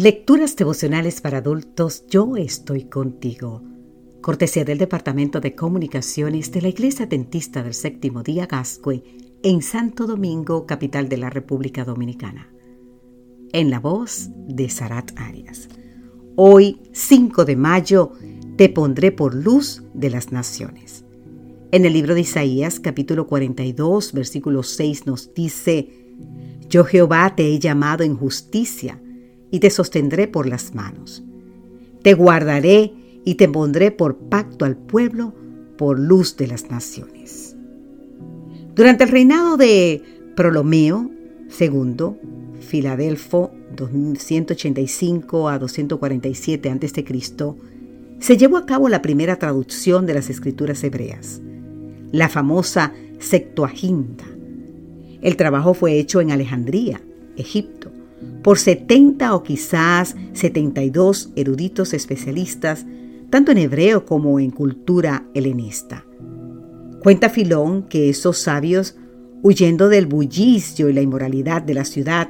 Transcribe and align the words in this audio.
Lecturas 0.00 0.56
devocionales 0.56 1.20
para 1.20 1.38
adultos, 1.38 2.06
yo 2.08 2.38
estoy 2.38 2.84
contigo. 2.84 3.62
Cortesía 4.22 4.64
del 4.64 4.78
Departamento 4.78 5.42
de 5.42 5.54
Comunicaciones 5.54 6.50
de 6.52 6.62
la 6.62 6.68
Iglesia 6.68 7.04
Dentista 7.04 7.62
del 7.62 7.74
Séptimo 7.74 8.22
Día 8.22 8.46
Gascue 8.46 9.02
en 9.42 9.60
Santo 9.60 10.06
Domingo, 10.06 10.64
capital 10.64 11.10
de 11.10 11.18
la 11.18 11.28
República 11.28 11.84
Dominicana. 11.84 12.50
En 13.52 13.68
la 13.68 13.78
voz 13.78 14.30
de 14.48 14.70
Sarat 14.70 15.12
Arias. 15.16 15.68
Hoy, 16.34 16.80
5 16.94 17.44
de 17.44 17.56
mayo, 17.56 18.12
te 18.56 18.70
pondré 18.70 19.12
por 19.12 19.34
luz 19.34 19.82
de 19.92 20.08
las 20.08 20.32
naciones. 20.32 21.04
En 21.72 21.84
el 21.84 21.92
libro 21.92 22.14
de 22.14 22.22
Isaías, 22.22 22.80
capítulo 22.80 23.26
42, 23.26 24.14
versículo 24.14 24.62
6, 24.62 25.04
nos 25.04 25.34
dice, 25.34 25.90
Yo 26.70 26.84
Jehová 26.84 27.36
te 27.36 27.48
he 27.48 27.58
llamado 27.58 28.02
en 28.02 28.16
justicia 28.16 28.98
y 29.50 29.60
te 29.60 29.70
sostendré 29.70 30.28
por 30.28 30.46
las 30.46 30.74
manos. 30.74 31.22
Te 32.02 32.14
guardaré 32.14 32.92
y 33.24 33.34
te 33.34 33.48
pondré 33.48 33.90
por 33.90 34.16
pacto 34.16 34.64
al 34.64 34.76
pueblo, 34.76 35.34
por 35.76 35.98
luz 35.98 36.36
de 36.36 36.46
las 36.46 36.70
naciones. 36.70 37.56
Durante 38.74 39.04
el 39.04 39.10
reinado 39.10 39.56
de 39.56 40.02
Prolomeo 40.36 41.10
II, 41.58 42.16
Filadelfo 42.60 43.50
285 43.76 45.48
a 45.48 45.58
247 45.58 46.70
a.C., 46.70 47.04
se 48.20 48.36
llevó 48.36 48.58
a 48.58 48.66
cabo 48.66 48.88
la 48.88 49.02
primera 49.02 49.36
traducción 49.36 50.06
de 50.06 50.14
las 50.14 50.28
escrituras 50.30 50.84
hebreas, 50.84 51.40
la 52.12 52.28
famosa 52.28 52.92
Septuaginta. 53.18 54.24
El 55.22 55.36
trabajo 55.36 55.74
fue 55.74 55.98
hecho 55.98 56.20
en 56.20 56.30
Alejandría, 56.30 57.00
Egipto, 57.36 57.90
por 58.42 58.58
70 58.58 59.34
o 59.34 59.42
quizás 59.42 60.16
72 60.32 61.32
eruditos 61.36 61.92
especialistas, 61.92 62.86
tanto 63.28 63.52
en 63.52 63.58
hebreo 63.58 64.04
como 64.06 64.40
en 64.40 64.50
cultura 64.50 65.24
helenista. 65.34 66.04
Cuenta 67.02 67.30
Filón 67.30 67.84
que 67.84 68.10
esos 68.10 68.38
sabios, 68.38 68.96
huyendo 69.42 69.88
del 69.88 70.06
bullicio 70.06 70.88
y 70.88 70.92
la 70.92 71.00
inmoralidad 71.00 71.62
de 71.62 71.74
la 71.74 71.84
ciudad, 71.84 72.28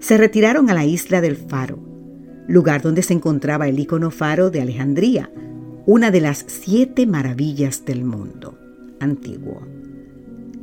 se 0.00 0.18
retiraron 0.18 0.68
a 0.68 0.74
la 0.74 0.84
isla 0.84 1.20
del 1.20 1.36
Faro, 1.36 1.78
lugar 2.48 2.82
donde 2.82 3.02
se 3.02 3.14
encontraba 3.14 3.68
el 3.68 3.78
ícono 3.78 4.10
faro 4.10 4.50
de 4.50 4.60
Alejandría, 4.60 5.30
una 5.86 6.10
de 6.10 6.20
las 6.20 6.44
siete 6.48 7.06
maravillas 7.06 7.84
del 7.84 8.04
mundo 8.04 8.58
antiguo. 9.00 9.62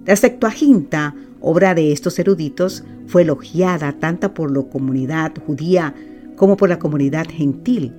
La 0.05 0.15
Septuaginta, 0.15 1.15
obra 1.41 1.73
de 1.75 1.91
estos 1.91 2.19
eruditos, 2.19 2.83
fue 3.07 3.23
elogiada 3.23 3.93
tanto 3.99 4.33
por 4.33 4.55
la 4.55 4.63
comunidad 4.63 5.33
judía 5.45 5.93
como 6.35 6.57
por 6.57 6.69
la 6.69 6.79
comunidad 6.79 7.27
gentil 7.29 7.93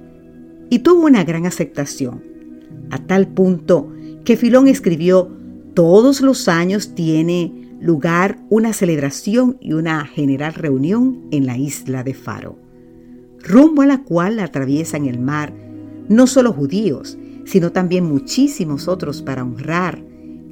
y 0.71 0.81
tuvo 0.81 1.07
una 1.07 1.25
gran 1.25 1.47
aceptación, 1.47 2.23
a 2.91 2.99
tal 2.99 3.29
punto 3.29 3.93
que 4.25 4.37
Filón 4.37 4.69
escribió 4.69 5.31
todos 5.75 6.21
los 6.21 6.49
años 6.49 6.95
tiene 6.95 7.77
lugar 7.81 8.39
una 8.51 8.73
celebración 8.73 9.57
y 9.61 9.73
una 9.73 10.05
general 10.05 10.55
reunión 10.55 11.27
en 11.31 11.47
la 11.47 11.57
isla 11.57 12.05
de 12.05 12.15
Faro, 12.15 12.59
rumbo 13.43 13.83
a 13.83 13.87
la 13.87 14.03
cual 14.05 14.39
atraviesan 14.39 15.07
el 15.07 15.19
mar 15.19 15.53
no 16.09 16.27
solo 16.27 16.53
judíos, 16.53 17.19
sino 17.45 17.73
también 17.73 18.05
muchísimos 18.05 18.89
otros 18.89 19.23
para 19.23 19.43
honrar 19.43 20.03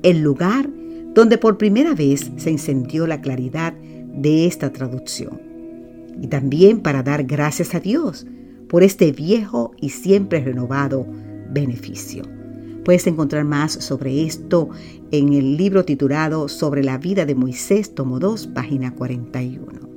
el 0.02 0.20
lugar 0.20 0.70
donde 1.14 1.38
por 1.38 1.58
primera 1.58 1.94
vez 1.94 2.30
se 2.36 2.50
encendió 2.50 3.06
la 3.06 3.20
claridad 3.20 3.72
de 3.72 4.46
esta 4.46 4.72
traducción. 4.72 5.40
Y 6.20 6.26
también 6.26 6.80
para 6.80 7.02
dar 7.02 7.24
gracias 7.24 7.74
a 7.74 7.80
Dios 7.80 8.26
por 8.68 8.82
este 8.82 9.12
viejo 9.12 9.72
y 9.80 9.90
siempre 9.90 10.44
renovado 10.44 11.06
beneficio. 11.50 12.24
Puedes 12.84 13.06
encontrar 13.06 13.44
más 13.44 13.72
sobre 13.72 14.24
esto 14.24 14.70
en 15.10 15.32
el 15.32 15.56
libro 15.56 15.84
titulado 15.84 16.48
Sobre 16.48 16.82
la 16.82 16.98
vida 16.98 17.26
de 17.26 17.34
Moisés, 17.34 17.94
tomo 17.94 18.18
2, 18.18 18.48
página 18.48 18.94
41. 18.94 19.88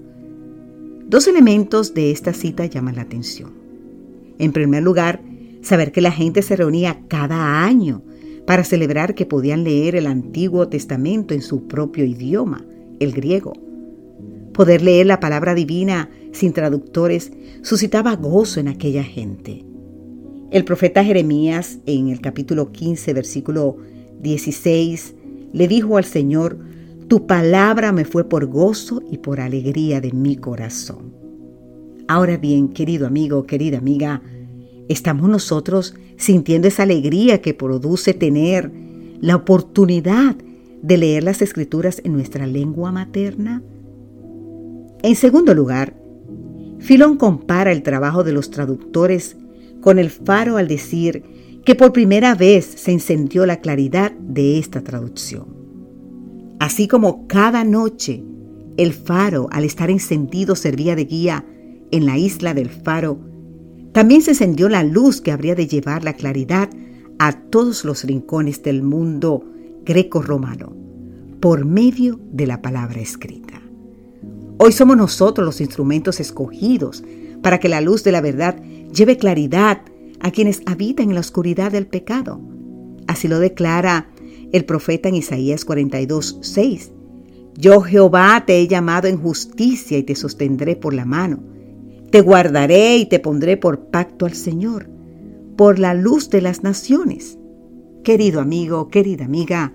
Dos 1.07 1.27
elementos 1.27 1.93
de 1.93 2.11
esta 2.11 2.33
cita 2.33 2.65
llaman 2.65 2.95
la 2.95 3.03
atención. 3.03 3.51
En 4.39 4.51
primer 4.51 4.83
lugar, 4.83 5.21
saber 5.61 5.91
que 5.91 6.01
la 6.01 6.11
gente 6.11 6.41
se 6.41 6.55
reunía 6.55 7.01
cada 7.07 7.63
año 7.63 8.01
para 8.45 8.63
celebrar 8.63 9.15
que 9.15 9.25
podían 9.25 9.63
leer 9.63 9.95
el 9.95 10.07
Antiguo 10.07 10.67
Testamento 10.67 11.33
en 11.33 11.41
su 11.41 11.67
propio 11.67 12.05
idioma, 12.05 12.65
el 12.99 13.11
griego. 13.13 13.53
Poder 14.53 14.81
leer 14.81 15.05
la 15.05 15.19
palabra 15.19 15.55
divina 15.55 16.09
sin 16.31 16.53
traductores 16.53 17.31
suscitaba 17.61 18.15
gozo 18.15 18.59
en 18.59 18.67
aquella 18.67 19.03
gente. 19.03 19.63
El 20.51 20.65
profeta 20.65 21.03
Jeremías 21.03 21.79
en 21.85 22.09
el 22.09 22.19
capítulo 22.19 22.71
15, 22.71 23.13
versículo 23.13 23.77
16, 24.21 25.15
le 25.53 25.67
dijo 25.67 25.97
al 25.97 26.03
Señor, 26.03 26.59
Tu 27.07 27.25
palabra 27.25 27.91
me 27.91 28.05
fue 28.05 28.27
por 28.27 28.47
gozo 28.47 29.01
y 29.09 29.19
por 29.19 29.39
alegría 29.39 30.01
de 30.01 30.11
mi 30.11 30.35
corazón. 30.35 31.13
Ahora 32.07 32.35
bien, 32.35 32.67
querido 32.67 33.07
amigo, 33.07 33.45
querida 33.45 33.77
amiga, 33.77 34.21
¿estamos 34.91 35.29
nosotros 35.29 35.95
sintiendo 36.17 36.67
esa 36.67 36.83
alegría 36.83 37.41
que 37.41 37.53
produce 37.53 38.13
tener 38.13 38.71
la 39.21 39.35
oportunidad 39.35 40.35
de 40.81 40.97
leer 40.97 41.23
las 41.23 41.41
escrituras 41.41 42.01
en 42.03 42.13
nuestra 42.13 42.45
lengua 42.45 42.91
materna? 42.91 43.63
En 45.03 45.15
segundo 45.15 45.53
lugar, 45.53 45.95
Filón 46.79 47.17
compara 47.17 47.71
el 47.71 47.83
trabajo 47.83 48.23
de 48.23 48.33
los 48.33 48.51
traductores 48.51 49.37
con 49.81 49.97
el 49.97 50.09
faro 50.09 50.57
al 50.57 50.67
decir 50.67 51.23
que 51.63 51.75
por 51.75 51.93
primera 51.93 52.35
vez 52.35 52.65
se 52.65 52.91
encendió 52.91 53.45
la 53.45 53.61
claridad 53.61 54.11
de 54.11 54.57
esta 54.57 54.81
traducción. 54.81 55.45
Así 56.59 56.87
como 56.87 57.27
cada 57.27 57.63
noche 57.63 58.23
el 58.77 58.93
faro 58.93 59.47
al 59.51 59.63
estar 59.63 59.89
encendido 59.89 60.55
servía 60.55 60.95
de 60.95 61.05
guía 61.05 61.45
en 61.91 62.05
la 62.05 62.17
isla 62.17 62.53
del 62.53 62.69
faro, 62.69 63.30
también 63.93 64.21
se 64.21 64.31
encendió 64.31 64.69
la 64.69 64.83
luz 64.83 65.21
que 65.21 65.31
habría 65.31 65.55
de 65.55 65.67
llevar 65.67 66.03
la 66.03 66.13
claridad 66.13 66.69
a 67.19 67.33
todos 67.33 67.85
los 67.85 68.03
rincones 68.03 68.63
del 68.63 68.83
mundo 68.83 69.43
greco-romano 69.83 70.73
por 71.39 71.65
medio 71.65 72.19
de 72.31 72.47
la 72.47 72.61
palabra 72.61 73.01
escrita. 73.01 73.61
Hoy 74.57 74.71
somos 74.71 74.95
nosotros 74.95 75.45
los 75.45 75.59
instrumentos 75.59 76.19
escogidos 76.19 77.03
para 77.41 77.59
que 77.59 77.67
la 77.67 77.81
luz 77.81 78.03
de 78.03 78.11
la 78.11 78.21
verdad 78.21 78.61
lleve 78.93 79.17
claridad 79.17 79.81
a 80.19 80.31
quienes 80.31 80.61
habitan 80.67 81.09
en 81.09 81.15
la 81.15 81.21
oscuridad 81.21 81.71
del 81.71 81.87
pecado. 81.87 82.39
Así 83.07 83.27
lo 83.27 83.39
declara 83.39 84.09
el 84.51 84.65
profeta 84.65 85.09
en 85.09 85.15
Isaías 85.15 85.65
42, 85.65 86.39
6. 86.41 86.91
Yo 87.57 87.81
Jehová 87.81 88.43
te 88.45 88.59
he 88.59 88.67
llamado 88.67 89.07
en 89.07 89.17
justicia 89.17 89.97
y 89.97 90.03
te 90.03 90.15
sostendré 90.15 90.75
por 90.75 90.93
la 90.93 91.05
mano. 91.05 91.43
Te 92.11 92.21
guardaré 92.21 92.97
y 92.97 93.05
te 93.05 93.19
pondré 93.19 93.55
por 93.57 93.85
pacto 93.85 94.25
al 94.25 94.33
Señor, 94.33 94.89
por 95.55 95.79
la 95.79 95.93
luz 95.93 96.29
de 96.29 96.41
las 96.41 96.61
naciones. 96.61 97.39
Querido 98.03 98.41
amigo, 98.41 98.89
querida 98.89 99.25
amiga, 99.25 99.73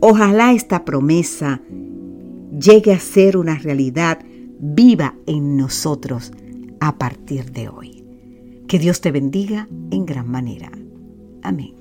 ojalá 0.00 0.52
esta 0.52 0.84
promesa 0.84 1.60
llegue 2.58 2.92
a 2.92 2.98
ser 2.98 3.36
una 3.36 3.58
realidad 3.58 4.20
viva 4.58 5.14
en 5.26 5.56
nosotros 5.56 6.32
a 6.80 6.96
partir 6.96 7.52
de 7.52 7.68
hoy. 7.68 8.04
Que 8.66 8.78
Dios 8.78 9.00
te 9.00 9.10
bendiga 9.10 9.68
en 9.90 10.06
gran 10.06 10.30
manera. 10.30 10.70
Amén. 11.42 11.79